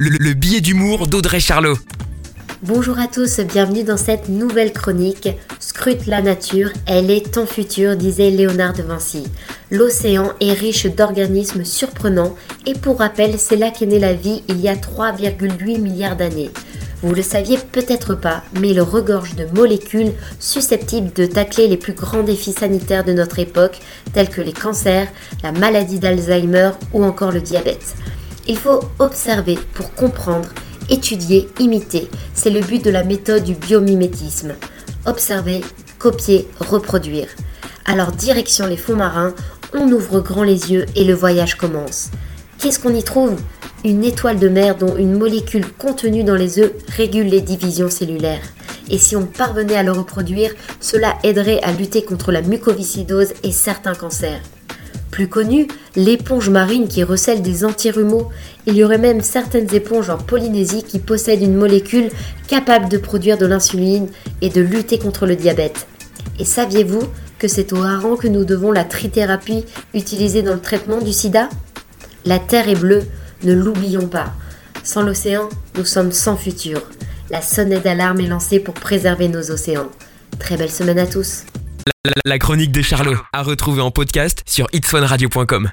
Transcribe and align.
le, 0.00 0.10
le 0.10 0.32
billet 0.32 0.60
d'humour 0.60 1.08
d'Audrey 1.08 1.40
Charlot. 1.40 1.76
Bonjour 2.62 3.00
à 3.00 3.08
tous, 3.08 3.40
bienvenue 3.40 3.82
dans 3.82 3.96
cette 3.96 4.28
nouvelle 4.28 4.72
chronique. 4.72 5.28
Scrute 5.58 6.06
la 6.06 6.22
nature, 6.22 6.70
elle 6.86 7.10
est 7.10 7.32
ton 7.32 7.46
futur, 7.46 7.96
disait 7.96 8.30
Léonard 8.30 8.74
de 8.74 8.82
Vinci. 8.82 9.24
L'océan 9.72 10.32
est 10.40 10.52
riche 10.52 10.86
d'organismes 10.86 11.64
surprenants 11.64 12.36
et 12.64 12.74
pour 12.74 13.00
rappel, 13.00 13.38
c'est 13.38 13.56
là 13.56 13.70
qu'est 13.70 13.86
née 13.86 13.98
la 13.98 14.14
vie 14.14 14.44
il 14.48 14.60
y 14.60 14.68
a 14.68 14.76
3,8 14.76 15.80
milliards 15.80 16.16
d'années. 16.16 16.50
Vous 17.02 17.14
le 17.14 17.22
saviez 17.22 17.58
peut-être 17.72 18.14
pas, 18.14 18.42
mais 18.60 18.70
il 18.70 18.80
regorge 18.80 19.34
de 19.34 19.46
molécules 19.46 20.12
susceptibles 20.38 21.12
de 21.12 21.26
tacler 21.26 21.66
les 21.66 21.76
plus 21.76 21.92
grands 21.92 22.22
défis 22.22 22.52
sanitaires 22.52 23.04
de 23.04 23.12
notre 23.12 23.40
époque, 23.40 23.80
tels 24.12 24.30
que 24.30 24.40
les 24.40 24.52
cancers, 24.52 25.08
la 25.42 25.50
maladie 25.50 25.98
d'Alzheimer 25.98 26.70
ou 26.92 27.04
encore 27.04 27.32
le 27.32 27.40
diabète. 27.40 27.94
Il 28.50 28.56
faut 28.56 28.80
observer 28.98 29.58
pour 29.74 29.92
comprendre, 29.92 30.48
étudier, 30.88 31.50
imiter. 31.60 32.08
C'est 32.32 32.48
le 32.48 32.60
but 32.60 32.82
de 32.82 32.90
la 32.90 33.04
méthode 33.04 33.44
du 33.44 33.54
biomimétisme. 33.54 34.54
Observer, 35.04 35.60
copier, 35.98 36.48
reproduire. 36.58 37.28
Alors 37.84 38.12
direction 38.12 38.66
les 38.66 38.78
fonds 38.78 38.96
marins, 38.96 39.34
on 39.74 39.92
ouvre 39.92 40.20
grand 40.20 40.44
les 40.44 40.72
yeux 40.72 40.86
et 40.96 41.04
le 41.04 41.12
voyage 41.12 41.56
commence. 41.56 42.10
Qu'est-ce 42.58 42.80
qu'on 42.80 42.94
y 42.94 43.02
trouve? 43.02 43.38
Une 43.84 44.02
étoile 44.02 44.38
de 44.38 44.48
mer 44.48 44.76
dont 44.76 44.96
une 44.96 45.18
molécule 45.18 45.70
contenue 45.70 46.24
dans 46.24 46.34
les 46.34 46.58
œufs 46.58 46.72
régule 46.96 47.26
les 47.26 47.42
divisions 47.42 47.90
cellulaires. 47.90 48.42
Et 48.88 48.96
si 48.96 49.14
on 49.14 49.26
parvenait 49.26 49.76
à 49.76 49.82
le 49.82 49.92
reproduire, 49.92 50.54
cela 50.80 51.16
aiderait 51.22 51.60
à 51.62 51.72
lutter 51.72 52.02
contre 52.02 52.32
la 52.32 52.40
mucoviscidose 52.40 53.34
et 53.42 53.52
certains 53.52 53.94
cancers. 53.94 54.40
Plus 55.10 55.28
connue, 55.28 55.68
l'éponge 55.96 56.50
marine 56.50 56.86
qui 56.86 57.02
recèle 57.02 57.42
des 57.42 57.64
antirumaux. 57.64 58.28
Il 58.66 58.74
y 58.74 58.84
aurait 58.84 58.98
même 58.98 59.22
certaines 59.22 59.74
éponges 59.74 60.10
en 60.10 60.18
Polynésie 60.18 60.82
qui 60.82 60.98
possèdent 60.98 61.42
une 61.42 61.56
molécule 61.56 62.10
capable 62.46 62.88
de 62.88 62.98
produire 62.98 63.38
de 63.38 63.46
l'insuline 63.46 64.08
et 64.42 64.50
de 64.50 64.60
lutter 64.60 64.98
contre 64.98 65.26
le 65.26 65.36
diabète. 65.36 65.86
Et 66.38 66.44
saviez-vous 66.44 67.02
que 67.38 67.48
c'est 67.48 67.72
au 67.72 67.82
hareng 67.82 68.16
que 68.16 68.28
nous 68.28 68.44
devons 68.44 68.72
la 68.72 68.84
trithérapie 68.84 69.64
utilisée 69.94 70.42
dans 70.42 70.54
le 70.54 70.60
traitement 70.60 71.00
du 71.00 71.12
sida? 71.12 71.48
La 72.24 72.38
Terre 72.38 72.68
est 72.68 72.78
bleue, 72.78 73.02
ne 73.44 73.54
l'oublions 73.54 74.08
pas. 74.08 74.32
Sans 74.84 75.02
l'océan, 75.02 75.48
nous 75.76 75.84
sommes 75.84 76.12
sans 76.12 76.36
futur. 76.36 76.82
La 77.30 77.42
sonnette 77.42 77.84
d'alarme 77.84 78.20
est 78.20 78.26
lancée 78.26 78.58
pour 78.58 78.74
préserver 78.74 79.28
nos 79.28 79.50
océans. 79.50 79.88
Très 80.38 80.56
belle 80.56 80.70
semaine 80.70 80.98
à 80.98 81.06
tous. 81.06 81.44
La, 82.24 82.38
chronique 82.38 82.72
de 82.72 82.82
Charlot, 82.82 83.16
à 83.32 83.42
retrouver 83.42 83.80
en 83.80 83.90
podcast 83.90 84.42
sur 84.46 84.68
itswanradio.com. 84.72 85.66